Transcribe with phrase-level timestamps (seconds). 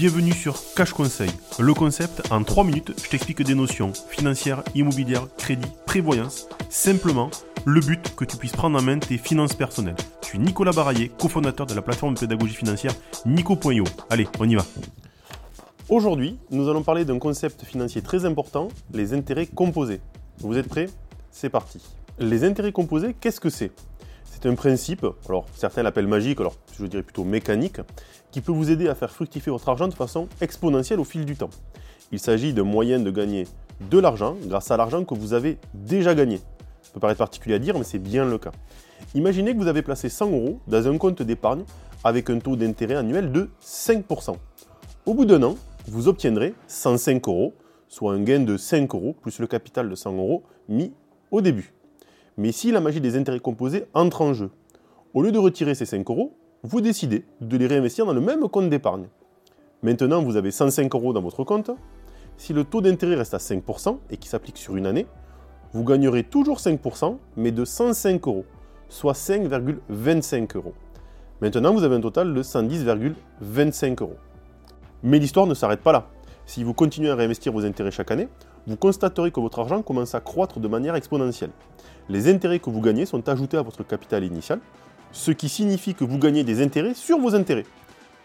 [0.00, 1.28] Bienvenue sur Cash Conseil.
[1.58, 6.48] Le concept, en 3 minutes, je t'explique des notions financières, immobilières, crédit, prévoyance.
[6.70, 7.28] Simplement,
[7.66, 9.98] le but que tu puisses prendre en main tes finances personnelles.
[10.22, 12.94] Je suis Nicolas Baraillé, cofondateur de la plateforme de pédagogie financière
[13.26, 13.84] Nico.io.
[14.08, 14.64] Allez, on y va.
[15.90, 20.00] Aujourd'hui, nous allons parler d'un concept financier très important, les intérêts composés.
[20.38, 20.88] Vous êtes prêts?
[21.30, 21.78] C'est parti.
[22.18, 23.70] Les intérêts composés, qu'est-ce que c'est?
[24.40, 27.80] C'est un principe, alors certains l'appellent magique, alors je dirais plutôt mécanique,
[28.30, 31.36] qui peut vous aider à faire fructifier votre argent de façon exponentielle au fil du
[31.36, 31.50] temps.
[32.10, 33.46] Il s'agit d'un moyen de gagner
[33.90, 36.38] de l'argent grâce à l'argent que vous avez déjà gagné.
[36.80, 38.52] Ça peut paraître particulier à dire, mais c'est bien le cas.
[39.14, 41.64] Imaginez que vous avez placé 100 euros dans un compte d'épargne
[42.02, 44.36] avec un taux d'intérêt annuel de 5%.
[45.04, 47.52] Au bout d'un an, vous obtiendrez 105 euros,
[47.88, 50.94] soit un gain de 5 euros plus le capital de 100 euros mis
[51.30, 51.74] au début.
[52.36, 54.50] Mais si la magie des intérêts composés entre en jeu,
[55.14, 58.48] au lieu de retirer ces 5 euros, vous décidez de les réinvestir dans le même
[58.48, 59.08] compte d'épargne.
[59.82, 61.70] Maintenant, vous avez 105 euros dans votre compte.
[62.36, 65.06] Si le taux d'intérêt reste à 5% et qui s'applique sur une année,
[65.72, 68.44] vous gagnerez toujours 5%, mais de 105 euros,
[68.88, 70.74] soit 5,25 euros.
[71.40, 74.16] Maintenant, vous avez un total de 110,25 euros.
[75.02, 76.08] Mais l'histoire ne s'arrête pas là.
[76.50, 78.26] Si vous continuez à réinvestir vos intérêts chaque année,
[78.66, 81.52] vous constaterez que votre argent commence à croître de manière exponentielle.
[82.08, 84.58] Les intérêts que vous gagnez sont ajoutés à votre capital initial,
[85.12, 87.66] ce qui signifie que vous gagnez des intérêts sur vos intérêts.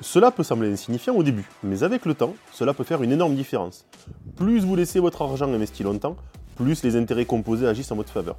[0.00, 3.36] Cela peut sembler insignifiant au début, mais avec le temps, cela peut faire une énorme
[3.36, 3.86] différence.
[4.34, 6.16] Plus vous laissez votre argent investi longtemps,
[6.56, 8.34] plus les intérêts composés agissent en votre faveur.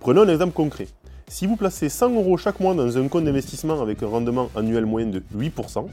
[0.00, 0.88] Prenons un exemple concret.
[1.28, 4.84] Si vous placez 100 euros chaque mois dans un compte d'investissement avec un rendement annuel
[4.84, 5.86] moyen de 8%,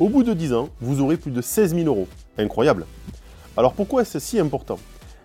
[0.00, 2.08] au bout de 10 ans, vous aurez plus de 16 000 euros.
[2.38, 2.86] Incroyable
[3.56, 4.78] Alors pourquoi est-ce si important?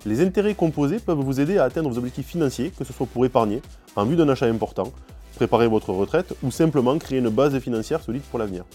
[0.06, 3.26] Les intérêts composés peuvent vous aider à atteindre vos objectifs financiers, que ce soit pour
[3.26, 3.62] épargner,
[3.96, 4.92] en vue d'un achat important,
[5.36, 8.66] préparer votre retraite ou simplement créer une base financière solide pour l'avenir.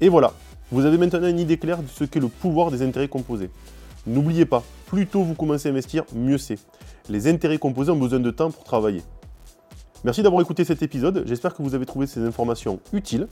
[0.00, 0.32] Et voilà,
[0.70, 3.50] vous avez maintenant une idée claire de ce qu'est le pouvoir des intérêts composés.
[4.06, 6.58] N'oubliez pas, plus tôt vous commencez à investir, mieux c'est.
[7.08, 9.02] Les intérêts composés ont besoin de temps pour travailler.
[10.04, 13.28] Merci d'avoir écouté cet épisode, j'espère que vous avez trouvé ces informations utiles.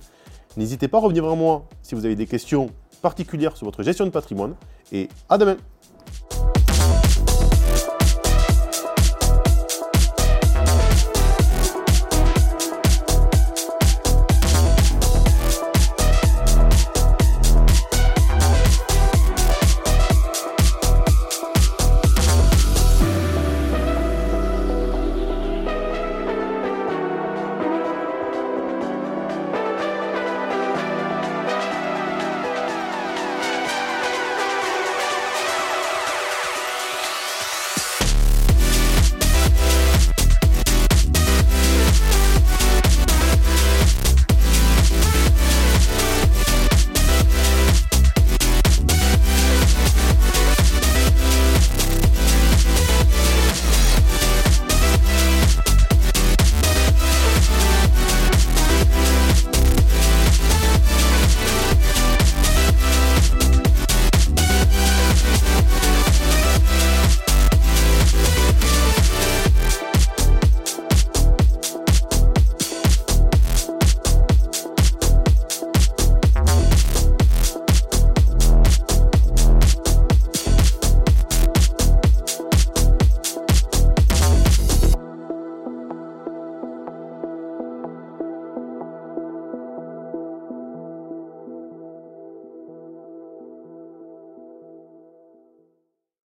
[0.56, 2.70] N'hésitez pas à revenir vers moi si vous avez des questions
[3.02, 4.54] particulières sur votre gestion de patrimoine,
[4.90, 5.56] et à demain